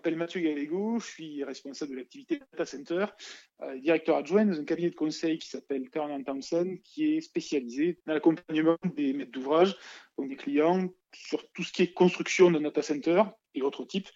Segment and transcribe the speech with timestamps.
[0.00, 3.04] m'appelle Mathieu Gallego, je suis responsable de l'activité Data Center,
[3.60, 7.98] euh, directeur adjoint dans un cabinet de conseil qui s'appelle Turner Thompson, qui est spécialisé
[8.06, 9.76] dans l'accompagnement des maîtres d'ouvrage,
[10.16, 13.24] donc des clients, sur tout ce qui est construction d'un data center
[13.54, 14.08] et autres types,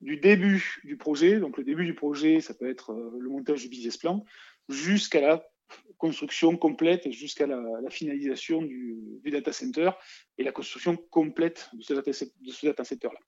[0.00, 3.62] du début du projet, donc le début du projet, ça peut être euh, le montage
[3.62, 4.24] du business plan,
[4.68, 5.44] jusqu'à la
[5.98, 9.90] construction complète jusqu'à la, finalisation du, data center
[10.38, 13.18] et la construction complète de ce data, center-là.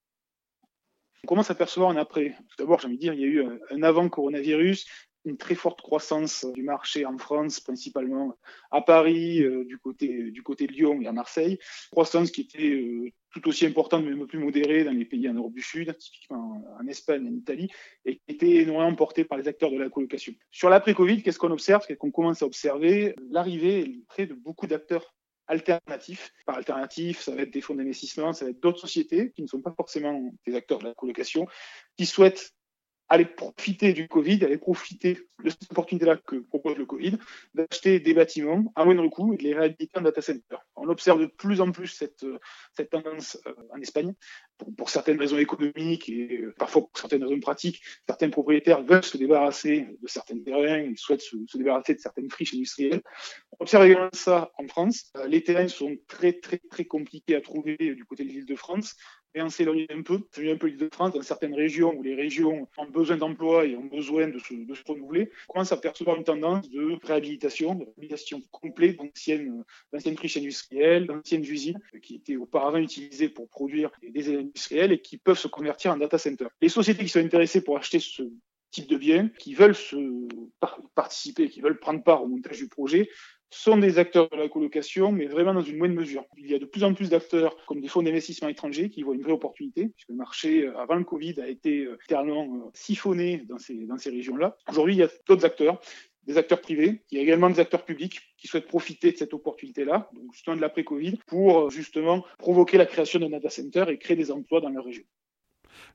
[1.51, 2.34] À percevoir un après.
[2.51, 4.87] Tout d'abord, j'ai envie de dire, il y a eu un avant coronavirus
[5.24, 8.37] une très forte croissance du marché en France, principalement
[8.70, 11.59] à Paris, euh, du, côté, du côté de Lyon et à Marseille.
[11.91, 15.29] Croissance qui était euh, tout aussi importante, mais un peu plus modérée dans les pays
[15.29, 17.70] en Europe du Sud, typiquement en Espagne, en Italie,
[18.04, 20.34] et qui était énormément portée par les acteurs de la colocation.
[20.51, 21.84] Sur l'après-Covid, qu'est-ce qu'on observe?
[21.87, 23.15] C'est qu'on commence à observer?
[23.30, 25.15] L'arrivée et de beaucoup d'acteurs
[25.47, 26.32] alternatifs.
[26.46, 29.46] Par alternatifs, ça va être des fonds d'investissement, ça va être d'autres sociétés qui ne
[29.46, 31.46] sont pas forcément des acteurs de la colocation,
[31.96, 32.52] qui souhaitent
[33.09, 37.19] aller profiter du Covid, aller profiter de cette opportunité-là que propose le Covid,
[37.55, 40.57] d'acheter des bâtiments à moindre coût et de les réhabiliter en data center.
[40.77, 42.24] On observe de plus en plus cette,
[42.91, 44.15] tendance euh, en Espagne.
[44.77, 49.18] Pour, certaines raisons économiques et euh, parfois pour certaines raisons pratiques, certains propriétaires veulent se
[49.18, 53.02] débarrasser de certains terrains, ils souhaitent se, se débarrasser de certaines friches industrielles.
[53.52, 55.11] On observe également ça en France.
[55.16, 58.57] Euh, les terrains sont très, très, très compliqués à trouver du côté de l'île de
[58.57, 58.96] France
[59.35, 62.02] et on s'éloigne un peu, s'éloigne un peu l'île de France, dans certaines régions où
[62.02, 64.54] les régions ont besoin d'emploi et ont besoin de se,
[64.87, 70.37] renouveler, on commence à percevoir une tendance de réhabilitation, de réhabilitation complète d'anciennes, d'anciennes friches
[70.37, 75.49] industrielles, d'anciennes usines qui étaient auparavant utilisées pour produire des industriels et qui peuvent se
[75.49, 76.47] convertir en data center.
[76.60, 78.22] Les sociétés qui sont intéressées pour acheter ce
[78.75, 79.77] type de biens, qui veulent
[80.94, 83.09] participer, qui veulent prendre part au montage du projet,
[83.55, 86.25] sont des acteurs de la colocation, mais vraiment dans une moindre mesure.
[86.37, 89.15] Il y a de plus en plus d'acteurs, comme des fonds d'investissement étrangers, qui voient
[89.15, 92.71] une vraie opportunité, puisque le marché, euh, avant le Covid, a été euh, littéralement euh,
[92.75, 94.56] siphonné dans ces, régions-là.
[94.69, 95.81] Aujourd'hui, il y a d'autres acteurs,
[96.27, 99.34] des acteurs privés, il y a également des acteurs publics qui souhaitent profiter de cette
[99.34, 104.17] opportunité-là, donc justement de l'après-Covid, pour justement provoquer la création d'un data center et créer
[104.17, 105.05] des emplois dans leur région.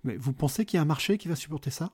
[0.03, 1.91] Mais vous pensez qu'il y a un marché qui va supporter ça?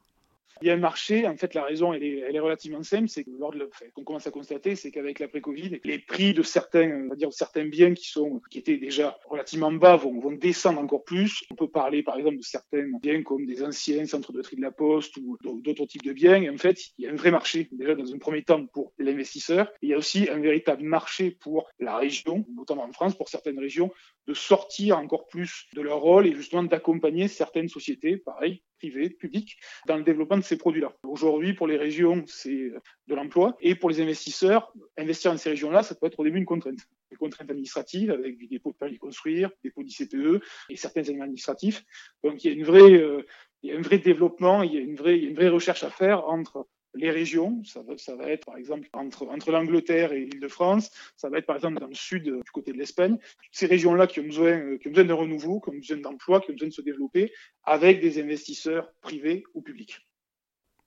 [0.61, 3.09] Il y a un marché, en fait, la raison, elle est, elle est relativement simple,
[3.09, 7.05] c'est que lors de, qu'on commence à constater, c'est qu'avec l'après-Covid, les prix de certains,
[7.05, 10.79] on va dire, certains biens qui sont, qui étaient déjà relativement bas vont, vont descendre
[10.79, 11.43] encore plus.
[11.51, 14.61] On peut parler, par exemple, de certains biens comme des anciens centres de tri de
[14.61, 16.41] la poste ou d'autres types de biens.
[16.41, 18.93] Et en fait, il y a un vrai marché, déjà, dans un premier temps, pour
[19.05, 19.71] l'investisseur.
[19.81, 23.59] Il y a aussi un véritable marché pour la région, notamment en France, pour certaines
[23.59, 23.91] régions,
[24.27, 29.57] de sortir encore plus de leur rôle et justement d'accompagner certaines sociétés, pareil, privées, publiques,
[29.87, 30.93] dans le développement de ces produits-là.
[31.03, 32.71] Aujourd'hui, pour les régions, c'est
[33.07, 33.55] de l'emploi.
[33.61, 36.79] Et pour les investisseurs, investir dans ces régions-là, ça peut être au début une contrainte.
[37.11, 41.23] Une contrainte administrative avec du dépôt de permis de construire, dépôt d'ICPE et certains éléments
[41.23, 41.83] administratifs.
[42.23, 43.25] Donc il y a une vraie, euh,
[43.61, 45.35] il y a un vrai développement, il y a une vraie, il y a une
[45.35, 50.13] vraie recherche à faire entre les régions, ça va, être par exemple entre, entre l'Angleterre
[50.13, 53.17] et l'Île-de-France, ça va être par exemple dans le sud euh, du côté de l'Espagne,
[53.51, 56.41] ces régions-là qui ont besoin, euh, qui ont besoin de renouveau, qui ont besoin d'emploi,
[56.41, 57.31] qui ont besoin de se développer
[57.63, 59.99] avec des investisseurs privés ou publics.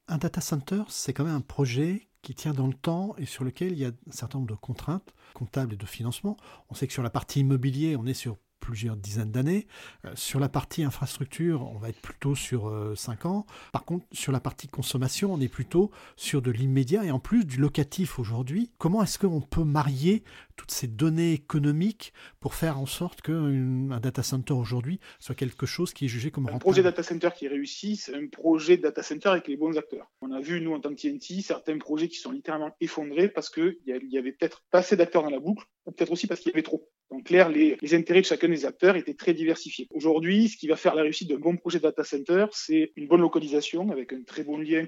[0.08, 3.44] Un data center, c'est quand même un projet qui tient dans le temps et sur
[3.44, 6.36] lequel il y a un certain nombre de contraintes comptables et de financement.
[6.70, 8.36] On sait que sur la partie immobilier, on est sur
[8.68, 9.66] plusieurs dizaines d'années.
[10.04, 13.46] Euh, sur la partie infrastructure, on va être plutôt sur 5 euh, ans.
[13.72, 17.46] Par contre, sur la partie consommation, on est plutôt sur de l'immédiat et en plus
[17.46, 18.70] du locatif aujourd'hui.
[18.76, 20.22] Comment est-ce qu'on peut marier
[20.58, 25.94] toutes ces données économiques pour faire en sorte qu'un data center aujourd'hui soit quelque chose
[25.94, 29.28] qui est jugé comme Un projet data center qui réussit, c'est un projet data center
[29.28, 30.10] avec les bons acteurs.
[30.20, 33.48] On a vu, nous, en tant que TNT, certains projets qui sont littéralement effondrés parce
[33.48, 36.50] qu'il y avait peut-être pas assez d'acteurs dans la boucle, ou peut-être aussi parce qu'il
[36.50, 36.88] y avait trop.
[37.10, 39.86] Donc, clair, les, les, intérêts de chacun des acteurs étaient très diversifiés.
[39.90, 43.22] Aujourd'hui, ce qui va faire la réussite d'un bon projet data center, c'est une bonne
[43.22, 44.86] localisation avec un très bon lien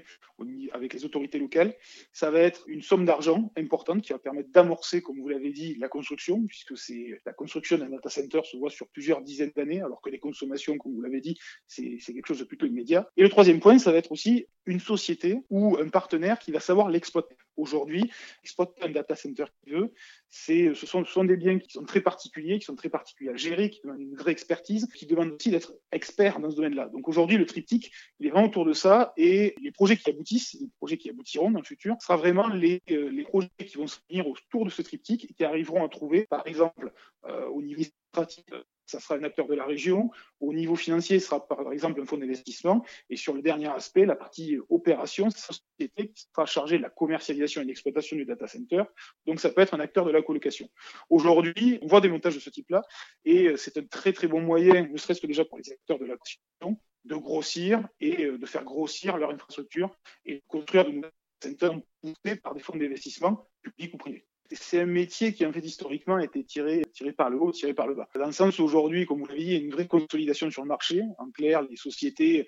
[0.73, 1.75] avec les autorités locales.
[2.13, 5.60] Ça va être une somme d'argent importante qui va permettre d'amorcer, comme vous l'avez dit,
[5.79, 9.81] la construction, puisque c'est la construction d'un data center se voit sur plusieurs dizaines d'années,
[9.81, 11.37] alors que les consommations, comme vous l'avez dit,
[11.67, 13.09] c'est quelque chose de plutôt immédiat.
[13.17, 16.59] Et le troisième point, ça va être aussi une société ou un partenaire qui va
[16.59, 17.35] savoir l'exploiter.
[17.57, 18.09] Aujourd'hui,
[18.43, 19.93] exploiter un data center qui veut,
[20.29, 23.31] c'est, ce sont, ce sont des biens qui sont très particuliers, qui sont très particuliers
[23.31, 26.87] à gérer, qui demandent une vraie expertise, qui demandent aussi d'être expert dans ce domaine-là.
[26.89, 30.57] Donc aujourd'hui, le triptyque, il est vraiment autour de ça et les projets qui aboutissent,
[30.59, 33.87] les projets qui aboutiront dans le futur, sera vraiment les, euh, les projets qui vont
[33.87, 36.93] se venir autour de ce triptyque et qui arriveront à trouver, par exemple,
[37.25, 38.45] euh, au niveau administratif,
[38.91, 40.11] ça sera un acteur de la région.
[40.39, 42.85] Au niveau financier, ce sera par exemple un fonds d'investissement.
[43.09, 46.83] Et sur le dernier aspect, la partie opération, c'est une société qui sera chargée de
[46.83, 48.83] la commercialisation et de l'exploitation du data center.
[49.25, 50.69] Donc ça peut être un acteur de la colocation.
[51.09, 52.83] Aujourd'hui, on voit des montages de ce type-là
[53.25, 56.05] et c'est un très très bon moyen, ne serait-ce que déjà pour les acteurs de
[56.05, 59.95] la colocation, de grossir et de faire grossir leur infrastructure
[60.25, 61.11] et de construire de nouvelles
[61.41, 65.65] centers poussés par des fonds d'investissement publics ou privés c'est un métier qui, en fait,
[65.65, 68.07] historiquement, a été tiré, tiré par le haut, tiré par le bas.
[68.15, 70.49] Dans le sens où aujourd'hui, comme vous l'avez dit, il y a une vraie consolidation
[70.51, 71.03] sur le marché.
[71.17, 72.47] En clair, les sociétés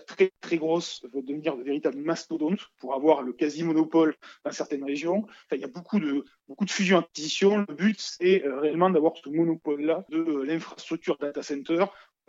[0.00, 5.26] très très grosses veulent devenir de véritables mastodontes pour avoir le quasi-monopole dans certaines régions.
[5.52, 7.64] Il y a beaucoup de, beaucoup de fusions-acquisitions.
[7.68, 11.84] Le but, c'est euh, réellement d'avoir ce monopole-là de euh, l'infrastructure data center,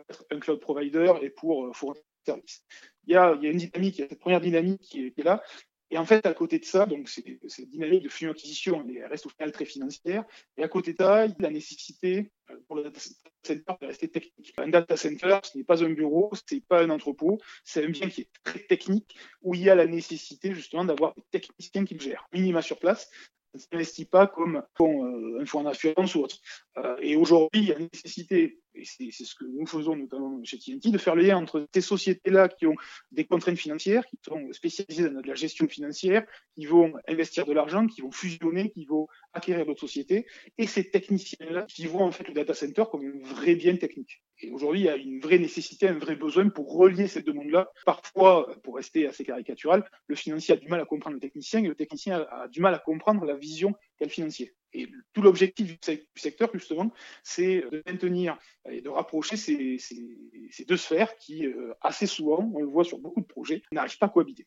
[0.08, 2.64] être un cloud provider et pour euh, fournir des services.
[3.06, 5.42] Il y, a, une dynamique, il y a cette première dynamique qui est là,
[5.90, 9.26] et en fait, à côté de ça, donc cette dynamique de fusion acquisition, elle reste
[9.26, 10.24] au final très financière.
[10.56, 13.00] Et à côté de ça, il y a la nécessité euh, pour le data
[13.44, 14.52] center de rester technique.
[14.58, 17.88] Un data center, ce n'est pas un bureau, ce n'est pas un entrepôt, c'est un
[17.88, 21.84] bien qui est très technique où il y a la nécessité justement d'avoir des techniciens
[21.84, 23.08] qui le gèrent, minima sur place,
[23.56, 26.36] ne s'investit pas comme euh, un fonds d'assurance ou autre.
[26.78, 30.58] Euh, et aujourd'hui, il y a nécessité, et c'est ce que nous faisons notamment chez
[30.58, 32.74] TNT, de faire le lien entre ces sociétés-là qui ont
[33.10, 36.24] des contraintes financières, qui sont spécialisées dans la gestion financière,
[36.54, 40.26] qui vont investir de l'argent, qui vont fusionner, qui vont acquérir d'autres sociétés,
[40.58, 44.22] et ces techniciens-là qui voient en fait le data center comme un vrai bien technique.
[44.40, 47.32] Et aujourd'hui, il y a une vraie nécessité, un vrai besoin pour relier ces deux
[47.32, 47.70] mondes-là.
[47.86, 51.68] Parfois, pour rester assez caricatural, le financier a du mal à comprendre le technicien et
[51.68, 54.54] le technicien a, du mal à comprendre la vision qu'a le financier.
[54.72, 55.78] Et tout l'objectif du
[56.16, 58.38] secteur, justement, c'est de maintenir
[58.68, 62.98] et de rapprocher ces, ces, deux sphères qui, euh, assez souvent, on le voit sur
[62.98, 64.46] beaucoup de projets, n'arrivent pas à cohabiter.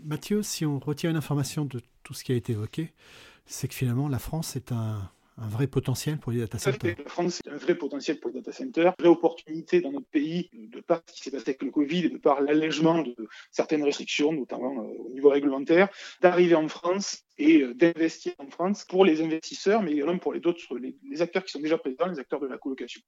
[0.00, 2.92] Mathieu, si on retient une information de tout ce qui a été évoqué,
[3.44, 6.96] c'est que finalement la France est un, un vrai potentiel pour les data centers.
[6.98, 10.48] La France, un vrai potentiel pour les data centers, Une vraie opportunité dans notre pays,
[10.52, 13.14] de par ce qui s'est passé avec le Covid et de par l'allègement de
[13.50, 15.88] certaines restrictions, notamment euh, au niveau réglementaire,
[16.20, 20.46] d'arriver en France et euh, d'investir en France pour les investisseurs, mais également pour les
[20.46, 23.02] autres, les acteurs qui sont déjà présents, les acteurs de la colocation.